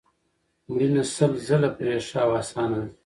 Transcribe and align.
مړینه 0.71 1.03
سل 1.15 1.31
ځله 1.47 1.69
پرې 1.77 1.93
ښه 2.07 2.19
او 2.25 2.31
اسانه 2.41 2.77
ده 2.85 2.89